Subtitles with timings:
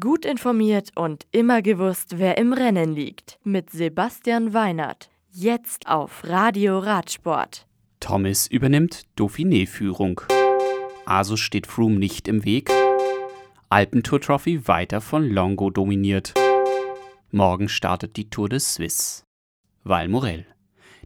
[0.00, 3.38] Gut informiert und immer gewusst, wer im Rennen liegt.
[3.44, 5.10] Mit Sebastian Weinert.
[5.30, 7.66] Jetzt auf Radio Radsport.
[8.00, 10.22] Thomas übernimmt Dauphiné-Führung.
[11.04, 12.70] Also steht Froome nicht im Weg.
[13.68, 16.32] Alpentour Trophy weiter von Longo dominiert.
[17.30, 19.24] Morgen startet die Tour de Suisse.
[19.82, 20.46] Val Morel.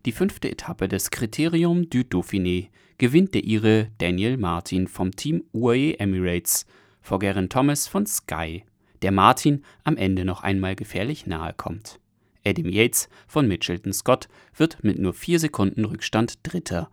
[0.07, 5.95] Die fünfte Etappe des Criterium du Dauphiné gewinnt der Ire Daniel Martin vom Team UAE
[5.99, 6.65] Emirates
[7.01, 8.65] vor Geraint Thomas von Sky,
[9.03, 12.01] der Martin am Ende noch einmal gefährlich nahe kommt.
[12.45, 16.91] Adam Yates von Mitchelton Scott wird mit nur vier Sekunden Rückstand Dritter.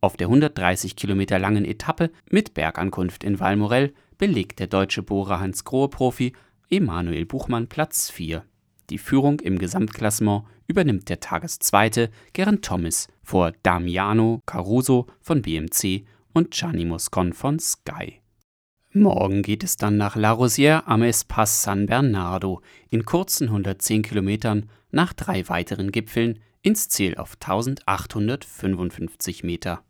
[0.00, 5.64] Auf der 130 Kilometer langen Etappe mit Bergankunft in Valmorel belegt der deutsche Bohrer Hans
[5.64, 6.34] Grohe Profi
[6.70, 8.44] Emanuel Buchmann Platz 4.
[8.90, 16.50] Die Führung im Gesamtklassement übernimmt der Tageszweite Geraint Thomas vor Damiano Caruso von BMC und
[16.50, 18.20] Gianni Moscon von Sky.
[18.96, 24.70] Morgen geht es dann nach La Rosière am Espace San Bernardo in kurzen 110 Kilometern
[24.92, 29.82] nach drei weiteren Gipfeln ins Ziel auf 1855 Meter.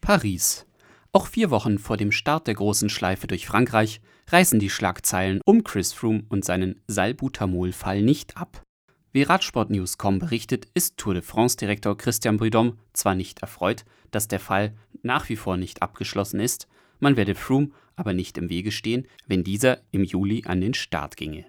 [0.00, 0.66] Paris.
[1.10, 5.64] Auch vier Wochen vor dem Start der großen Schleife durch Frankreich reißen die Schlagzeilen um
[5.64, 8.62] Chris Froome und seinen Salbutamol-Fall nicht ab.
[9.10, 14.76] Wie Radsportnews.com berichtet, ist Tour de France-Direktor Christian Prudhomme zwar nicht erfreut, dass der Fall
[15.02, 16.68] nach wie vor nicht abgeschlossen ist,
[17.02, 21.16] man werde Froome aber nicht im Wege stehen, wenn dieser im Juli an den Start
[21.16, 21.44] ginge.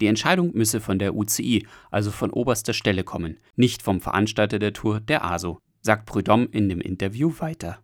[0.00, 4.72] Die Entscheidung müsse von der UCI, also von oberster Stelle kommen, nicht vom Veranstalter der
[4.72, 7.82] Tour, der ASO, sagt Prudhomme in dem Interview weiter.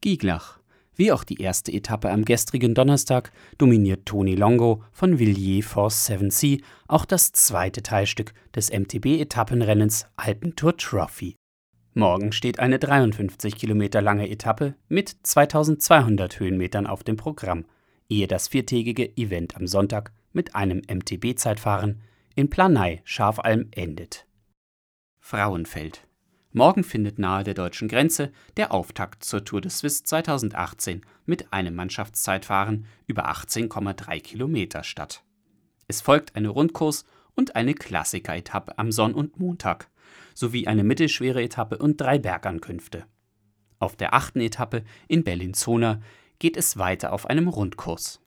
[0.00, 0.58] Gieglach.
[0.94, 6.62] Wie auch die erste Etappe am gestrigen Donnerstag dominiert Toni Longo von Villiers Force 7C
[6.86, 11.36] auch das zweite Teilstück des MTB-Etappenrennens Alpentour Trophy.
[11.94, 17.66] Morgen steht eine 53 Kilometer lange Etappe mit 2200 Höhenmetern auf dem Programm,
[18.08, 22.00] ehe das viertägige Event am Sonntag mit einem MTB-Zeitfahren
[22.34, 24.26] in Planei Schafalm endet.
[25.20, 26.06] Frauenfeld.
[26.52, 31.74] Morgen findet nahe der deutschen Grenze der Auftakt zur Tour de Suisse 2018 mit einem
[31.74, 35.24] Mannschaftszeitfahren über 18,3 Kilometer statt.
[35.88, 39.90] Es folgt eine Rundkurs und eine Klassiker-Etappe am Sonn- und Montag
[40.34, 43.04] sowie eine mittelschwere Etappe und drei Bergankünfte.
[43.78, 46.00] Auf der achten Etappe in Bellinzona
[46.38, 48.20] geht es weiter auf einem Rundkurs.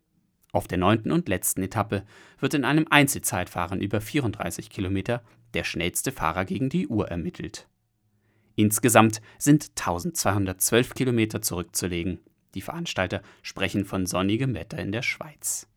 [0.51, 2.05] Auf der neunten und letzten Etappe
[2.39, 5.21] wird in einem Einzelzeitfahren über 34 Kilometer
[5.53, 7.67] der schnellste Fahrer gegen die Uhr ermittelt.
[8.55, 12.19] Insgesamt sind 1212 Kilometer zurückzulegen.
[12.53, 15.67] Die Veranstalter sprechen von sonnigem Wetter in der Schweiz.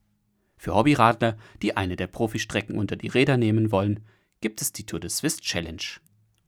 [0.56, 4.00] Für Hobbyradler, die eine der Profistrecken unter die Räder nehmen wollen,
[4.40, 5.82] gibt es die Tour de Suisse Challenge.